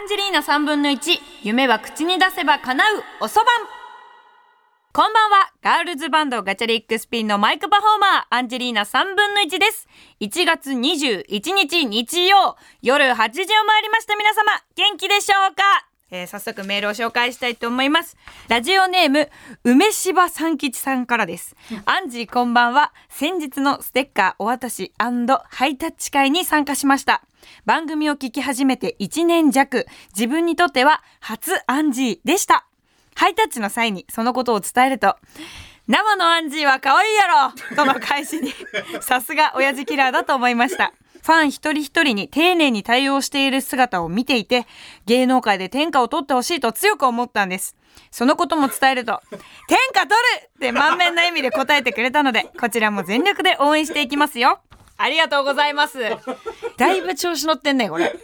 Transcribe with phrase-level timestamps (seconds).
[0.00, 3.04] アンジェリーナ3分の1、夢は口に出せば叶う。
[3.20, 3.46] おそばん。
[4.94, 9.88] こんばんは、ガールズバンドガチャリックスピンのマイクパフォーマー、アンジェリーナ3分の1です。
[10.20, 15.89] 1月21日日曜、夜8時を回りました皆様、元気でしょうか？
[16.10, 18.16] えー、早速メールを紹介したいと思います。
[18.48, 19.30] ラジオネーム、
[19.64, 21.56] 梅柴三吉さんからです。
[21.84, 22.92] アンジーこんばんは。
[23.08, 27.22] 先日のステッカーお渡しハイタッチ会に参加しました。
[27.64, 29.86] 番組を聞き始めて1年弱、
[30.16, 32.66] 自分にとっては初アンジーでした。
[33.14, 35.16] ハイタッチの際にそのことを伝えると、
[35.86, 38.52] 生のアンジーは可愛いやろとの返しに、
[39.00, 40.92] さすが親父キラーだと思いました。
[41.22, 44.66] ファン一人一人に丁寧に対応している姿を見ていて、
[45.06, 47.76] 芸能界で天下を取ってほしいと強く思ったんです。
[48.10, 49.20] そのことも伝えると、
[49.68, 50.16] 天下取る
[50.46, 54.60] って満面の笑みで答えてくれたので、こちらも全力で応援していきますよ。
[54.96, 55.98] ありがとうございます。
[56.76, 58.14] だいぶ調子乗ってんね、これ。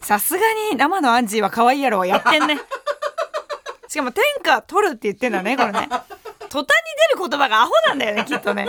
[0.00, 2.58] さすがに生のアンジーは可愛いやろやってんね。
[3.88, 5.88] しかも天下取るって言ってんだね、これね。
[6.48, 6.66] 途端に
[7.16, 8.68] 出る言葉がアホなんだよね、きっとね。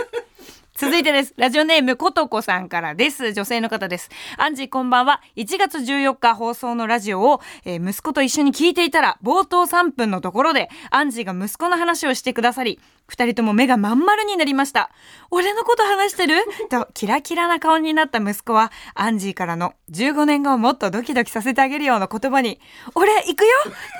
[0.76, 1.34] 続いてです。
[1.36, 3.32] ラジオネームことこさんからです。
[3.32, 4.10] 女性の方です。
[4.36, 5.22] アンジーこんばんは。
[5.36, 14.90] 1月14日放送のラジオを、えー、息子と一緒に聞いていたら、冒頭3分のところで、アンジーが息子の話をしてくださり、二人とも目がまん丸になりました。
[15.30, 16.42] 俺のこと話してる？
[16.68, 22.58] と、キラキラな顔になった息子は、アンジーからの15年後をもっとドキドキさせてあげるような言葉に、
[22.96, 23.48] 俺行くよ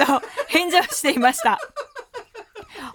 [0.04, 1.60] と返事をしていました。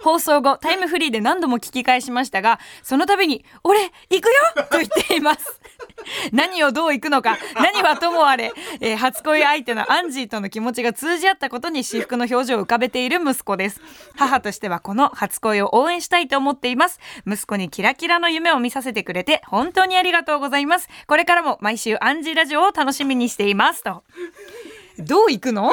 [0.02, 5.60] 放送後タイムフリーで何度も聞き返しましたがその度に「俺行くよ!」と言っています。
[6.32, 13.80] 何をどう行くのか何はともあれ、えー、初恋相手のアンジーとの気持ちが通じ合ったことに至福の表情を浮かべている息子です。
[14.16, 17.00] 母としてはこの初恋を応援したいと思っています。
[17.26, 20.88] 息子にキラキラの夢を見させてくれて本当にありがとうございます。
[21.06, 23.82] これからも毎週アンジーラジオを楽しみにしています。
[23.82, 24.02] と。
[24.98, 25.72] どう行くの？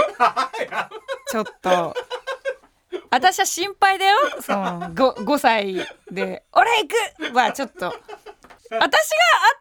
[1.30, 1.94] ちょっと
[3.10, 4.18] 私は心配だよ。
[4.42, 6.88] その 5, 5歳で「俺行
[7.32, 7.96] く!」はちょっと。
[8.70, 9.00] 私が会っ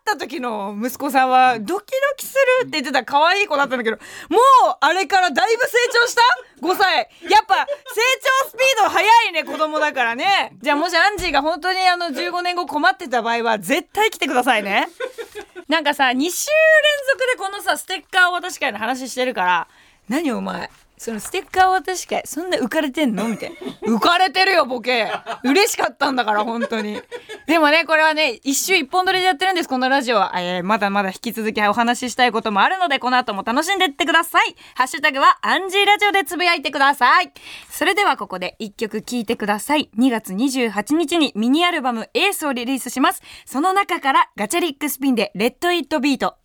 [0.05, 4.03] た時の息子さんはドキドキするって言ってた可愛い子だったんだけども
[4.73, 6.23] うあれからだいぶ成長した
[6.61, 7.67] ?5 歳やっぱ成
[8.45, 10.57] 長スピード速いね子供だからね。
[10.61, 14.89] じゃあもしアンジーが本当にあの15年後困ってた場合は絶対来てくださいね。
[15.69, 16.39] なんかさ2週連続
[17.33, 19.69] でこのさステッカーを渡し会の話してるから
[20.09, 20.71] 何お前？
[20.99, 23.29] そのステッカーは確かそんな浮かれてんの？
[23.29, 23.57] みたいな。
[23.83, 25.13] 浮かれてるよ、ボケ。
[25.45, 27.01] 嬉しかったんだから、本当に。
[27.47, 30.33] でもね、これはね、一周一本撮りでやってるんです、このラジオは。
[30.37, 34.57] えー、まだまだ引き続きお話ししたいこともあるので、この後も楽しんでいってください。
[34.75, 37.31] ハッシュタグは、アンジーラジオでつぶやいてください。
[37.69, 39.91] それではここで一曲聴いてください。
[39.99, 43.23] 2月28日にミニアルバム Ace をリリースします。
[43.45, 46.37] その中から Gacharic Spin で Let It Beat。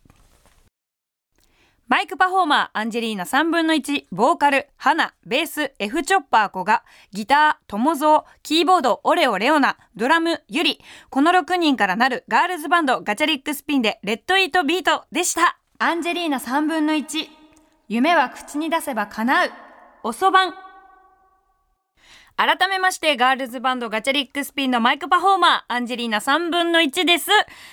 [1.92, 10.80] マイクパフォーマー、アンジェリーナ3分の1、ボーカル、ハナ、ベース、F チョッパー小賀、ギター、友蔵、キーボード、オレオレオナ、ドラム、ユリ。
[11.10, 15.58] この6人からなるガールズバンド、 Gacharic Spin で、 Let It Beat でした。
[15.80, 17.28] アンジェリーナ3分の1、
[17.88, 19.50] 夢は口に出せば叶う。
[20.02, 20.71] おそばん。
[22.36, 27.30] 改めまして、ガールズバンドガチャリックスピンのマイクパフォーマー、アンジェリーナ3分の1です。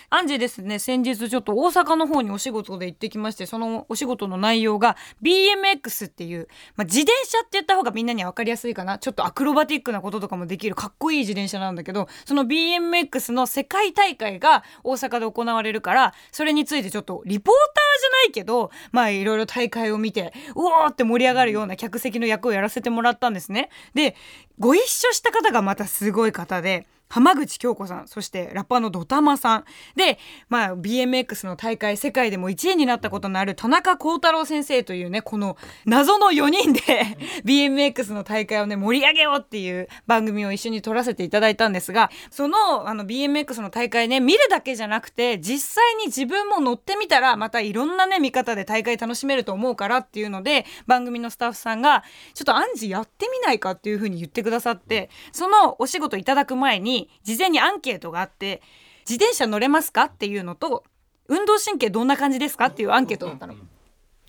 [0.09, 8.99] アンジェですね、先日ちょっと大阪の方にお仕事で行ってきまして、そのお仕事の内容が BMX っていう、まあ、自転車って言った方がみんなにわかりやすいかな。
[8.99, 23.69] ちょっとアクロバティックなこととかもできるかっこいい自転車なんだけど、その BMX の世界大会が大阪で行われるから、それについてちょっとリポーターじゃないけど、まあいろいろ大会を見て、うおーって盛り上がるような客席の役をやらせてもらったんですね。
[23.93, 24.15] で、
[24.57, 29.65] ご一緒した方がまたすごい方で浜口京子さん、そしてラッパーのドタマさん。
[29.95, 36.81] で、まあ BMX の大会世界でも1位になったことのある田中幸太郎先生というね、この謎の4人で
[37.43, 52.03] BMX の大会をね、盛り上げようっていう番組を一緒に撮らせていただいたんですが、そのあの BMX の大会ね、見るだけじゃなくて、実際に自分も乗ってみたら、またいろんなね、見方で大会楽しめると思うからっていうので、番組のスタッフさんが、
[52.35, 58.61] ちょっとアンジやってみないかっていうふうに言ってくださって、そのお仕事いただく前に、事前にアンケートがあって
[59.01, 60.83] 自転車乗れますかっていうのと
[61.27, 63.55] 運動神経どんな感じですかっていうアンケートだったの。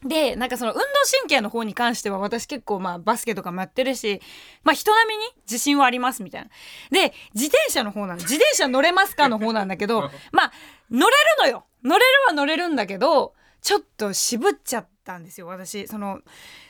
[0.05, 0.84] で、なんかその運動
[1.20, 4.20] 神経の方に関しては私結構まあバスケとかもやってるし、
[4.62, 6.49] まあ人並みに自信はありますみたいな。
[6.90, 8.17] で、自転車の方なの。
[8.17, 10.52] 自転車乗れますかの方なんだけど、 まあ
[10.90, 11.66] 乗れるのよ。
[11.82, 15.87] 乗れるは乗れるんだけど、ちょっと渋っちゃったんですよ、私。
[15.87, 16.20] その、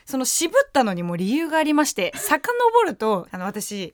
[0.05, 3.93] その渋ったのにも理由がありまして、遡ると、あの私、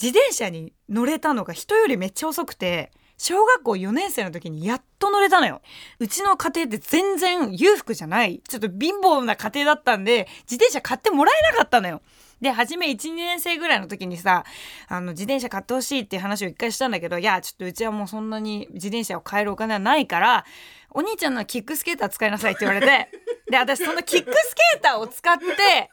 [0.00, 2.90] 自転車に乗れたのが人よりめっちゃ遅くて
[3.22, 5.60] 小学校4年生の時にやっと乗れたのよ。
[5.98, 8.40] うちの家庭って全然裕福じゃない。
[8.48, 12.00] ちょっと貧乏な家庭だったんで、自転車買ってもらえなかったのよ。
[12.40, 14.44] で、初め1、2年生ぐらいの時にさ、
[14.88, 20.46] あの、自転車買ってほしいっていう話を一回したんだけど、いや、ちょっとうちはもうそんなに自転車を買えるお金はないから、
[20.88, 23.10] お兄ちゃんのキックスケーター使いなさいって言われて、
[23.50, 25.90] で、私そのキックスケーターを使って、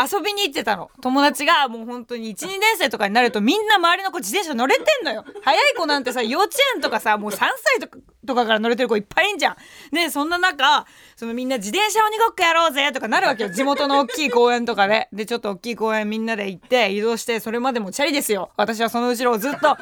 [0.00, 0.90] 遊びに行ってたの。
[1.02, 5.24] 友達がもう本当に1、2年生とかになるとみんな周りの子自転車乗れてんのよ。
[5.42, 9.56] 早い子なんてさ、幼稚園とかさ、もう3歳とかとかから乗れてる子いっぱいいんじゃん。
[9.92, 10.86] で、そんな中、
[11.16, 13.50] そのみんな自転車鬼ごっこやろうぜとかなるわけよ。
[13.50, 15.08] 地元の大きい公園とかで。
[15.12, 18.50] で、ちょっと大きい公園みんなで行って移動して、それまでもチャリですよ。
[18.56, 19.76] 私はその後ろをずっと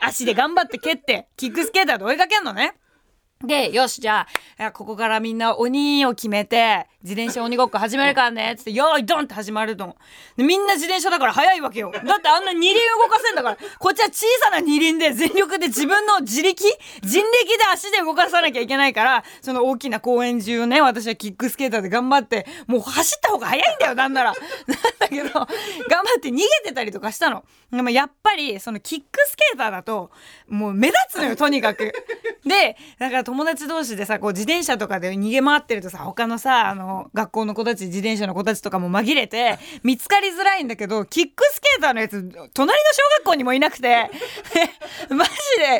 [0.00, 2.74] 足で頑張って蹴って、キックスケーターで追いかけんのね。
[3.46, 4.26] で、よし、じゃ
[4.58, 9.96] あ、ここからみんな鬼を決めて、自転車鬼ごっこ始めるからね、つって、よーい、ドンって始まると。
[10.36, 11.92] で、みんな自転車だから早いわけよ。
[11.92, 16.64] だってあんな二輪動かせんだから、こっちは小さな二輪で全力で自分の自力
[17.02, 24.32] 人力で足で動かさなきゃいけないから、その大きな公園中をね、私はキックスケーターで頑張って、もう走った方が早いんだよ、なんなら。
[24.66, 25.46] なんだけど、頑張
[26.18, 27.44] って逃げてたりとかしたの。
[27.70, 30.10] でもやっぱり、そのキックスケーターだと、
[30.48, 31.92] もう目立つのよ、とにかく。
[32.46, 42.68] で、だから友達同士でさ、こう自転車とかで逃げ回ってるとさ、他のさ、あの、学校の子たち、自転車の子たちとかも紛れて、見つかりづらいんだけど、キックスケーターのやつ、隣の小
[43.18, 44.08] 学校にもいなくて、
[45.10, 45.30] マジ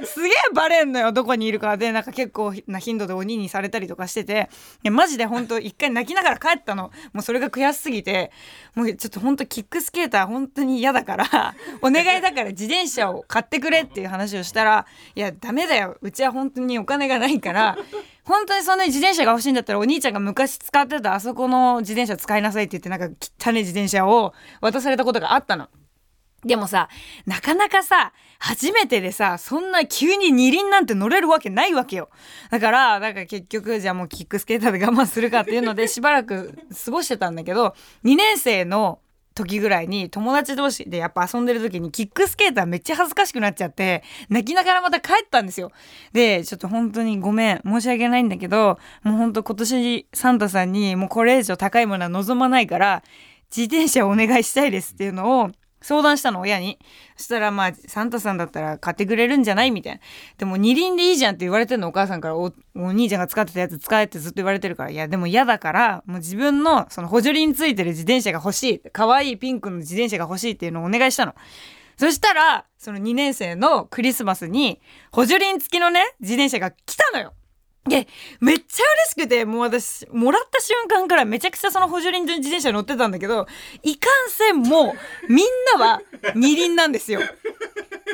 [0.01, 1.77] ですげえバレんのよ、どこにいるか。
[1.77, 4.51] で、なんか結構な頻度で鬼にされたりとかしてて、
[4.91, 6.91] マジで本当一回泣きながら帰ったの。
[7.13, 8.33] もうそれが悔しすぎて、
[8.75, 15.99] もうちょっと本当キックスケーター本当に嫌だから、 お願いだから自転車を買ってくれっていう話をしたら、いや、ダメだよ。
[16.01, 17.79] うちは本当にお金がないから
[18.25, 23.07] 本当にそんなに自転車が欲しいんだったらお兄ちゃんが昔使ってたあそこの自転車使いなさいって言ってなんか
[23.39, 25.69] 汚い自転車を渡されたことがあったの。
[26.45, 26.89] でもさ、
[27.27, 32.11] なかなかさ、初めてでさ、そんな急に二輪なんて乗れるわけないわけよ。
[32.51, 37.75] だから、なんか結局、じゃあもうキックスケーターで我慢するかっていうので、しばらく過ごしてたんだけど、
[38.05, 38.99] 2年生の
[39.35, 45.73] 時ぐらいに友達同士でやっぱ遊んでる時にキックスケーターめっちゃ恥ずかしくなっちゃって泣きながらまた帰ったんですよ。
[46.13, 53.03] で、ちょっと本当にごめん申し訳ないんだけどもう本当今年サンタさんにもうこれ以上高いものは望まないから
[53.55, 55.51] 自転車をお願いしたいですっていうのを
[55.85, 56.79] 相談したの親に。
[57.17, 59.71] そしたらまあサンタさんだったら買ってくれるんじゃない？
[59.71, 60.01] みたいな。
[60.39, 62.37] でも二輪でいいじゃんって言われてるのお母さんから。
[62.37, 64.91] お兄ちゃんが使ってたやつ使えってずっと言われてるから。
[64.91, 71.35] いやでも嫌だからもう自分のその補助輪ついてる自転車が欲しい可愛いピンクの自転車が欲しいっていうのをお願いしたの。
[71.97, 74.81] そしたらその2年生のクリスマスに
[75.13, 77.35] 補助輪付きのね自転車が来たのよ。
[77.89, 78.09] で、
[78.41, 83.47] めっちゃ嬉しくて、もう私、もらった瞬間からめちゃくちゃその補助輪自転車乗ってたんだけど、
[83.83, 84.95] いかんせんも
[85.29, 85.47] う、みん
[85.79, 86.01] なは
[86.35, 87.21] 二輪なんですよ。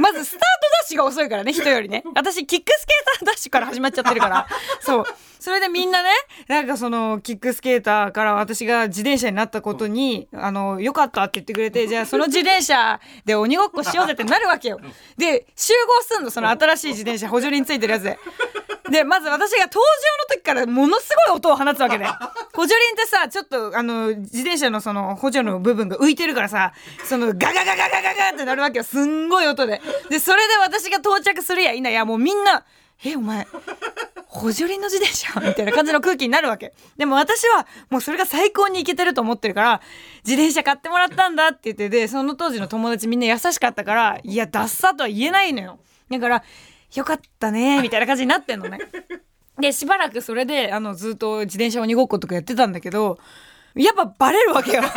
[0.01, 2.03] まず、スタートダッシュが遅いからね、人よりね。
[2.15, 4.47] 私、キックスケーターダッシュから始まっちゃってるから。
[4.81, 5.05] そう。
[5.39, 6.11] それでみんなね、
[6.49, 14.81] なんかその、キックスケーターから私が自転車になったことに、あの、よかったって言ってくれて、じゃあその自転車で鬼ごっこしようぜってなるわけよ。
[15.17, 18.19] で、集合すんの、その新しい自転車、補助輪ついてるやつで。
[18.91, 22.05] で、まず私が登場の時からものすごい音を放つわけで。
[22.55, 26.73] 補助輪ってさ、ちょっとあの、自転車のその補助の部分が浮いてるからさ、
[27.05, 28.85] そのガガガガガガガってなるわけよ。
[28.85, 29.81] すんごい音で。
[30.09, 32.65] で、それで私が到着するやいなや、もうみんな、
[33.05, 33.47] え、お前、
[34.27, 36.73] 補助輪の自転車みたいな感じの空気になるわけ。
[36.97, 39.81] でも私はもうそれが最高にいけてると思ってるから、
[40.25, 45.79] 自転車買ってもらったんだって言ってで、その当時の友達みんな優しかったから、いや、ダッサとは言えないのよ。
[46.11, 46.45] だから、
[46.95, 48.79] よかったね みたいな感じになってんのね。
[49.59, 53.19] でしばらくそれであのずっと自転車鬼ごっことかやってたんだけど
[53.75, 54.83] やっぱバレるわけよ。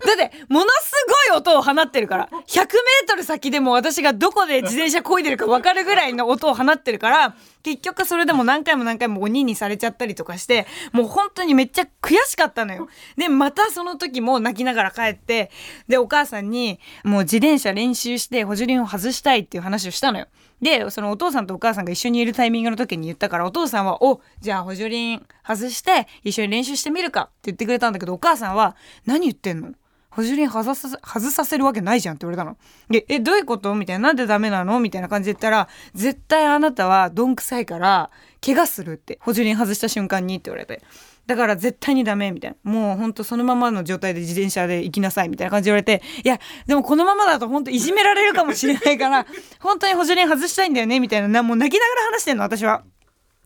[0.00, 0.92] だってものす
[1.28, 2.66] ごい音を放ってるから100メー
[3.06, 12.88] トル先でも私がどこで自転車こいでるか分かるぐらいの音を放ってるから結局それでも何回も何回も鬼にされちゃったりとかしてもう本当にめっちゃ悔しかったのよ。
[13.16, 15.50] でまたその時も泣きながら帰って
[15.88, 20.26] でお母さんにもう自転車練習して補助輪を外したいっていう話をしたのよ。
[20.62, 29.72] でそのお父さんとお母さんが一緒にいるタイミングの時に言ったからお父さんは「おじゃあ補助輪外して一緒に練習してみるか」って言ってくれたんだけどお母さんは「何言ってんの？
[30.10, 32.58] 補助輪外さ外させるわけないじゃんって言われたの。
[32.90, 33.74] で、え、どういうこと？
[33.74, 34.08] みたいな。
[34.08, 34.78] なんでダメなの？
[34.78, 38.10] みたいな感じで言ったら、絶対あなたはどんくさいから、
[38.44, 39.18] 怪我するって。
[39.22, 40.82] 補助輪外した瞬間にって言われて。
[41.26, 42.70] だから絶対にダメみたいな。
[42.70, 49.26] もうほんとそのままの状態で自転車で行きなさいみたいな感じで言われて、いや、でもこのままだと本当いじめられるかもしれないから、
[49.60, 52.82] 本当に補助輪外したいんだよねみたいな、もう泣きながら話してんの、私は。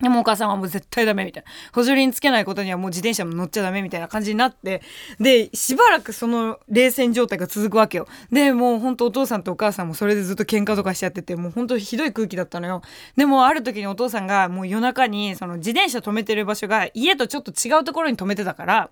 [0.01, 1.51] でもお母さんはもう絶対ダメみたいな。
[1.73, 4.83] 補助輪つけないことにはもう自転車も乗っちゃダメみたいな感じになって、
[5.19, 8.07] で、しばらくその冷戦状態が続くわけよ。
[8.31, 12.83] で、もうほんとお父さんとお母さんもそれでずっと喧嘩とかしちゃってて、もうほんとひどい空気だったのよ。
[13.17, 18.91] でもある時にお父さんがもう夜中にその自転車止めてる場所が家とちょっと違うところに止めてたから、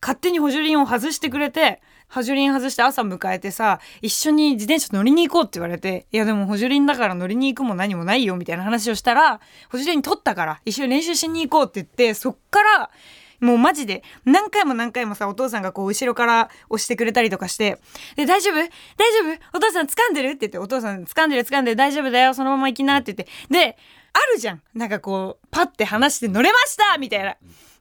[0.00, 12.90] 勝手に補助輪を外してくれて、補助輪外して朝迎えてさ、一緒に自転車乗りに行こうって言われて、いやでも補助輪だから乗りに行くも何もないよみたいな話をしたら、補助輪取ったから一緒に練習しに行こうって言って、そっから、
[13.40, 17.78] もうマジで何回も何回もさ、お父さんがこう後ろから押してくれたりとかして、
[18.14, 18.54] で、大丈夫？
[18.54, 18.70] 大丈
[19.52, 19.56] 夫？
[19.58, 20.28] お父さん掴んでる？
[20.28, 23.30] って言って、お父さん掴んでる掴んでる大丈夫だよそのまま行きなって言って。
[23.50, 23.76] で、
[24.12, 24.62] あるじゃん。
[24.74, 27.36] なんかこう、パッて話して乗れましたみたいな。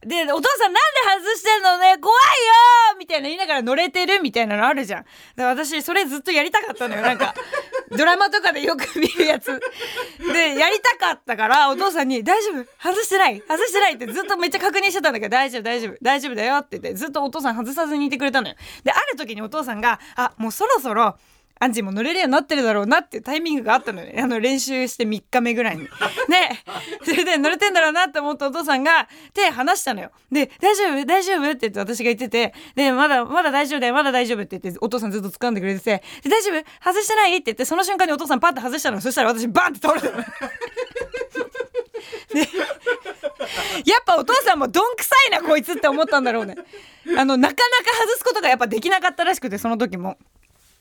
[0.05, 1.97] で、お父さんなんで外してんのね？
[1.97, 2.17] 怖い
[2.93, 5.05] よみたいな言いながら乗れてるみたいなのあるじゃん。
[5.35, 7.01] で私、それずっとやりたかったのよ。
[7.01, 7.33] なんか、
[7.97, 9.59] ドラマとかでよく見るやつ。
[10.31, 12.65] で、やりたかったから、お父さんに、大丈夫？
[12.81, 13.41] 外してない？
[13.47, 13.93] 外してない？
[13.95, 18.55] ってずっとめっちゃ確認してたんだけど、大丈夫、大丈夫、大丈夫だよって言って、ずっとお父さん外さずにいてくれたのよ。
[18.83, 21.17] で、ある時にお父さんが、あ、もうそろそろ、
[21.57, 25.83] アンジーも乗れるようになってるだろうなっていうタイミングがあったのよ、 あの練習して3日目ぐらいに。
[25.83, 25.89] で、
[27.03, 30.11] それで乗れてんだろうなって思ったお父さんが手離したのよ。
[30.31, 31.05] で、大丈夫？
[31.05, 31.49] 大丈夫？
[31.49, 36.63] って言って私が言ってて、で、まだ、まだ大丈夫だよ、まだ大丈夫って言ってお父さんずっと掴んでくれてて、で、大丈夫？
[36.83, 37.35] 外してない？
[37.35, 38.99] って言って、その瞬間にお父さんパッて外したの。
[38.99, 40.17] そしたら私バンって倒れたの。
[42.33, 42.39] で、
[43.85, 46.55] やっぱお父さんもどんくさいなこいつって思ったんだろうね。
[47.17, 50.17] あの、なかなか外すことがやっぱできなかったらしくて、その時も。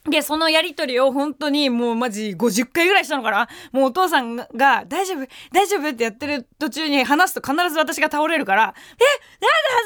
[0.09, 8.75] で、そのやりとりを本当にもうマジ50回ぐらいしたのかなもうお父さんが大丈夫大丈夫ってやってる途中に話すと必ず私が倒れるから、えなんで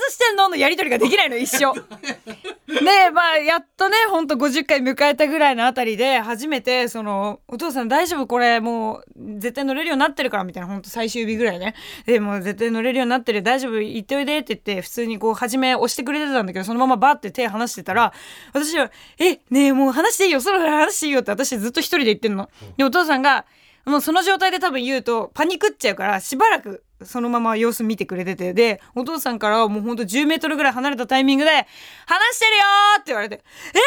[0.06, 0.48] 外してんの？
[0.48, 1.66] のやりとりができないの一生。
[2.84, 9.04] で、まあやっとね、ほんと50回迎えたぐらいのあたりで初めてその、お父さん大丈夫これもう
[9.38, 11.74] 絶対乗れるようになってるからみたいなほんと最終日ぐらいね。
[12.04, 18.12] で、もう絶対乗れるようになってる大丈夫行っておいでって言って普通にこう初め押してくれてたんだけどそのままバーって手離してたら
[18.52, 22.50] 私は、え、ねえもう話していいよ、そろそろ話していいよって私ずっと一人で言ってんの。
[22.76, 23.46] で、お父さんが、
[23.88, 31.50] もうその状態で多分言うとパニクっちゃうからしばらくそのまま様子見てくれててでお父さんからもうほんと10メートルぐらい離れたタイミングで
[32.06, 32.64] 「話してるよ!」
[33.00, 33.36] って言われて
[33.72, 33.80] 「えー!」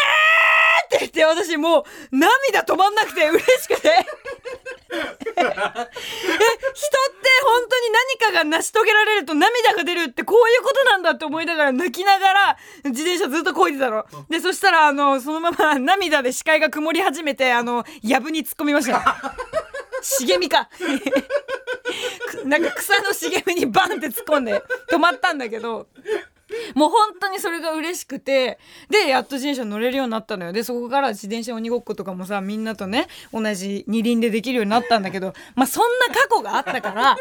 [0.86, 1.84] って言って私もう
[2.18, 3.94] 涙止まんなくて嬉しくてえ
[4.94, 5.80] 人って
[7.44, 7.90] 本当に
[8.22, 14.06] 何かが成し遂げられると涙が出るってこういうことなんだって思いながら泣きながら自転車ずっとこいでたの。
[14.30, 19.36] でそしたらあのそのまま涙で視界が曇り始めてあの藪に突っ込みました。
[20.02, 20.70] 茂みか。
[22.46, 25.88] なんか草の茂みにバンって突っ込んで止まったんだけど。
[26.76, 28.60] もう本当にそれが嬉しくて。
[28.90, 30.52] でやっと自転車乗れるようになったのよ。
[30.52, 35.34] でそこから自転車鬼ごっことかもさみんなとね同じ二輪でできるようになったんだけど。
[35.56, 37.18] まあそんな過去があったから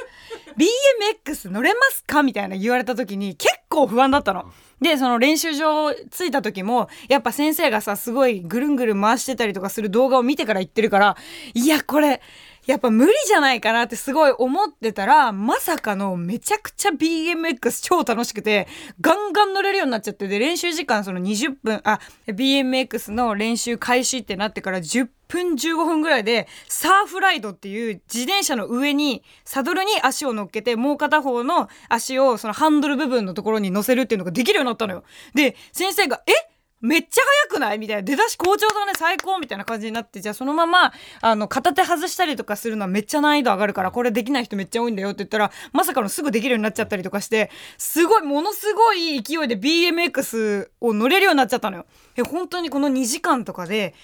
[1.25, 4.53] BMX 乗れますかみたいな言われた時に結構不安だったの。
[4.81, 11.17] で、その練習場着いた時も、やっぱ先生がさ、すごいぐるんぐるん回してたりとかする動画を見てから言ってるから、
[11.53, 12.23] いや、これ、
[12.71, 18.69] やっぱ無理じゃないかなってすごい思ってたら、まさかのめちゃくちゃ BMX 超楽しくて、
[19.01, 35.05] ガンガン乗れるようになっちゃって、で、練習時間その20分、あ、BMX の練習開始ってなってから10分15分ぐらいで、サーフライドっていう自転車の上に、サドルに足を乗っけて、もう片方の足をそのハンドル部分のところに乗せるっていうのができるようになったのよ。
[35.35, 36.33] で、先生が、え？
[36.81, 38.03] めっちゃ早くないみたいな。
[38.03, 51.87] 出だし好調だね、最高みたいな感じになって、じゃあそのまま、あの、片手外したりとかするのはめっちゃ難易度上がるから、これできない人めっちゃ多いんだよって言ったら、まさかのすぐできるようになっちゃったりとかして、すごい、ものすごい勢いで BMX を乗れるようになっちゃったのよ。
[52.17, 53.95] え、本当にこの2時間とかで、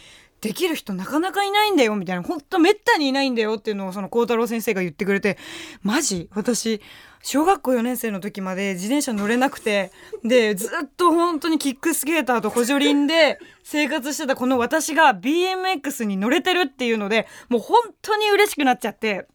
[0.46, 5.38] できる人なかなかいないんだよみたいな、ほんとめったにいないんだよっていうのをその孝太郎先生が言ってくれて、
[5.82, 6.30] マジ？
[6.34, 6.80] 私、
[7.20, 9.90] 小学校4年生の時まで自転車乗れなくて、
[10.22, 19.26] で、ずっと本当にキックスケーターと補助輪で生活してたこの私が BMX に乗れてるっていうので、もう本当に嬉しくなっちゃって、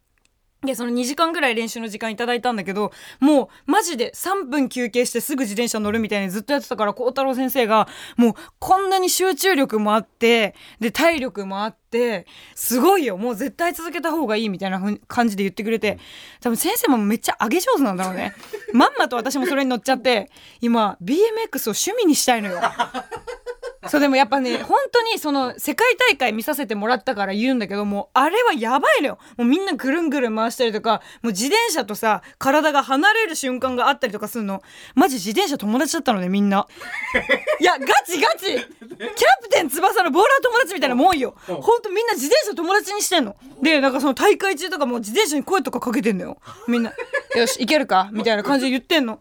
[0.64, 15.98] で、その2時間ぐらい練習の時間いただいたんだけど、もうマジで3分休憩してすぐ自転車乗るみたいにずっとやってたから、孝太郎先生が、もうこんなに集中力もあって、で、体力もあって、すごいよ、もう絶対続けた方がいいみたいな感じで言ってくれて、
[16.40, 18.32] 多分先生もめっちゃ上げ上手なんだろうね。
[18.72, 22.60] まんまと私もそれに乗っちゃって、今、BMX を趣味にしたいのよ。
[23.88, 29.18] そうでもやっぱね 本当にその世界大会見させてもらったから言うんだけどもうあれはやばいのよ。
[29.36, 34.62] もうみんなぐるんぐるん回したりとかもう自転車とさ体が離れる瞬間があったりとかするの。
[34.94, 36.66] マジ自転車友達だったのねみんな。
[37.60, 38.46] いやガチガチ。
[38.46, 41.34] キャプテン翼のボーラー友達みたいなもんよ。
[41.46, 41.82] ほん。
[41.82, 43.36] とみんな自転車友達にしてんの。
[43.60, 46.38] でなんかその大会中とかもう自転車に声とかかけてんのよ。
[46.68, 46.92] みんな
[47.36, 49.20] 「よし行けるか?」みたいな感じで言ってんの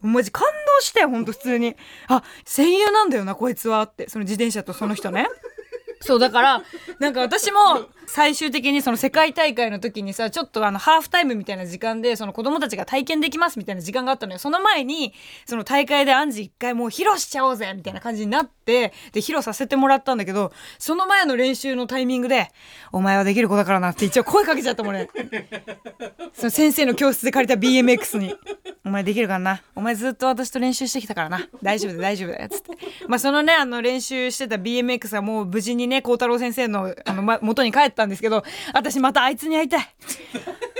[0.00, 0.44] マジ感
[0.76, 1.76] 動してほんと普通に。
[2.08, 4.08] あ戦友なんだよなこいつはって。
[4.08, 5.28] その自転車とその人ね。
[6.00, 6.62] そうだから
[7.00, 14.38] なんか私も最終的にその世界大会の時にさちょっとあのハーフタイムみたいな時間でその子供たちが体験できますみたいな時間があったのよ。
[14.38, 15.12] その前に
[15.44, 22.50] その大会でアンジ一回もう披露しちゃおうぜみたいな感じになってで披露させてもらったんだけどその前の練習のタイミングで
[22.92, 25.08] 「お前はできる子だからな」って一応声かけちゃったもんね。
[26.32, 28.34] その先生の教室で借りた BMX に
[28.84, 29.62] 「お前できるからな？
[29.74, 31.48] お前ずっと私と練習してきたからな。
[31.62, 32.76] 大丈夫だ大丈夫だよ」つって。
[33.08, 39.94] まあそのねあの練習してた BMX はもう無事にね孝太郎先生のあの、ま、元に帰ったんですけど私またあいつに会いたい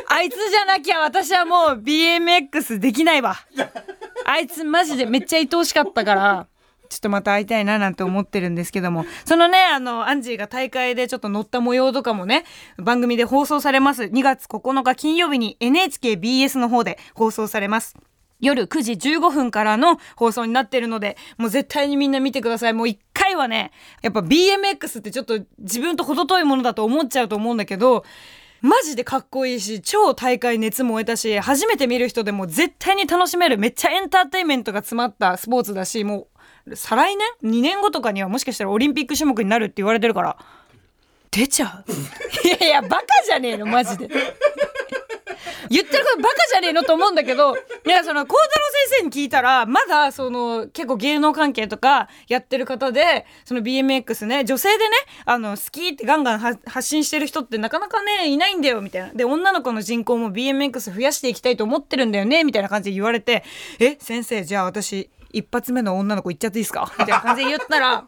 [0.08, 3.34] あいつじゃなきゃ私はもう BMX できないわ
[4.24, 6.46] あいつマジでめっちゃ愛おしかったから
[6.88, 12.44] ちょっとまた会いたいななんて思ってるんですけども、そのね、あの、アンジーが大会でちょっと乗った模様とかもね、
[12.78, 14.04] 番組で放送されます。
[14.04, 17.96] 2月9日金曜日に NHKBS の方で放送されます。
[18.40, 22.72] 夜9時15分からの放送になってるので、もう絶対にみんな見てください。
[22.72, 28.04] もう一回はね、やっぱ BMX ってちょっと自分と程遠いものだと思っちゃうと思うんだけど、
[28.62, 36.28] マジでかっこいいし、超大会熱燃えたし、初めて見る人でも絶対に楽しめる、めっちゃエンターテインメントが詰まったスポーツだし、も
[36.66, 40.36] う、再来年 ?2 年後とかにはもしかしたらオリンピック種目になるって言われてるから、
[41.30, 41.92] 出ちゃう
[42.48, 44.08] いやいや、バカじゃねえの、マジで。
[45.70, 47.58] 言ってることバカじゃねえのと思うんだけど、い
[47.88, 54.94] や、その、孝太郎先生に聞いたら、まだ、その、結構芸能関係とかやってる方で、その BMX ね、女性でね、
[55.24, 59.12] あの、好きってガンガン発信してる人ってなかなかね、いないんだよ、みたいな。
[59.14, 63.44] で、女の子の人口も BMX 増やしていきたいと思ってるんだよね、みたいな感じで言われて、
[63.78, 66.90] え、先生、じゃあ私、一発目の女の子行っちゃっていいですか？
[66.98, 68.06] みたいな感じで言ったら、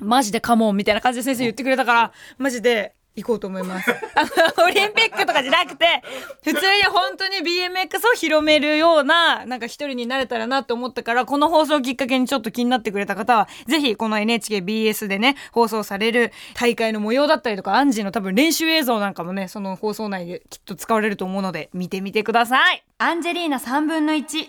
[0.00, 3.90] マジでカモンみたいな感じで先生言ってくれたから、マジで行こうと思います。
[4.64, 6.02] オリンピックとかじゃなくて、
[6.44, 22.84] 普通に本当に BMX を広めるような、なんか一人になれたらなと思ったから、この放送をきっかけにちょっと気になってくれた方は、ぜひこの NHKBS でね、放送される大会の模様だったりとか、アンジーの多分練習映像なんかもね、その放送内できっと使われると思うので、見てみてください。
[22.98, 24.48] アンジェリーナ3分の1。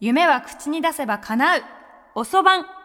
[0.00, 1.62] 夢は口に出せば叶う。
[2.14, 2.81] おそばん。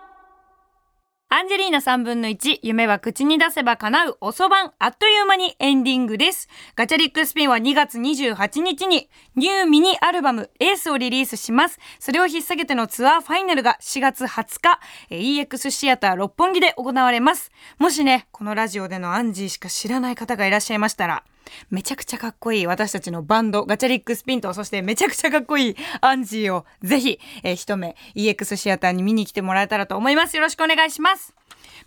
[1.30, 6.48] アンジェリーナ3分の1、夢は口に出せば叶う、おそばん、あっという間にエンディングです。
[6.74, 11.80] ガチャリックスピンは2月28日に、ニューミニアルバム、エースをリリースします。
[12.00, 17.52] それを引っ提げてのツアーファイナルが4月20日、EX シアター六本木で行われます。
[17.78, 21.26] もしね、このラジオでのアンジーしか知らない方がいらっしゃいましたら、
[21.70, 30.38] めちゃくちゃかっこいい私たちのバンドガチャリックスピンとそしてめちゃくちゃかっこいいアンジーをぜひ、えー一目 EX シアターに見に来てもらえたらと思います。
[30.38, 31.34] よろしくお願いします。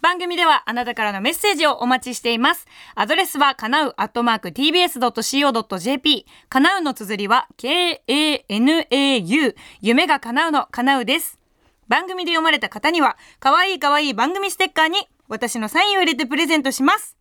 [0.01, 2.67] 番組ではあなたからのメッセージをお待ちしています。
[2.95, 11.39] アドレスはかなうアットマーク tbs.co.jp かなうの綴りは k-a-n-a-u 夢が叶うのかなうです。
[11.89, 17.20] 番組で読まれた方にはかわいいかわいい番組ステッカーに私のサインを入れてプレゼントします。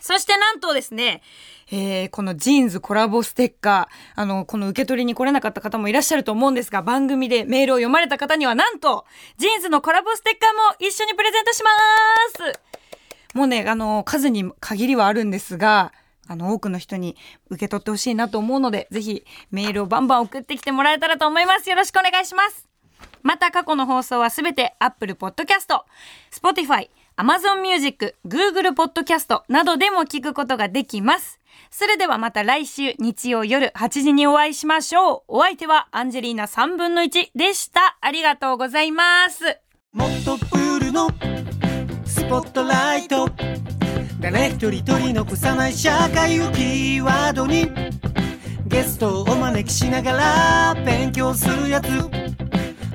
[0.00, 1.22] そしてなんとですね、
[1.70, 9.04] えーこのジーンズコラボステッカー、あの、この受け取りに来れなかった方もいらっしゃると思うんですが、番組でメールを読まれた方にはなんと、
[9.36, 11.70] ジーンズのコラボステッカーも一緒にプレゼントしま
[12.52, 12.60] す
[13.34, 15.92] もうね、あの、数に限りはあるんですが、
[16.26, 17.16] あの、多くの人に
[17.48, 21.68] 受け取ってほしいなと思うので、ぜひメールをバンバン送ってきてもらえたらと思います。
[21.68, 22.68] よろしくお願いします。
[23.22, 25.80] また過去の放送はすべて Apple Podcast、
[26.32, 26.88] Spotify、
[27.20, 31.38] Amazon Music、Google Podcast などでも聞くことができます。
[31.70, 35.22] それではまた来週日曜夜8時にお会いしましょう。
[35.28, 37.98] お相手はアンジェリーナ3分の1でした。
[38.00, 39.44] ありがとうございます。
[39.92, 41.10] もっとプールの
[42.06, 43.28] スポットライト
[44.18, 47.70] 誰一人取り残さない社会をキーワードに
[48.66, 51.86] ゲストをお招きしながら勉強するやつ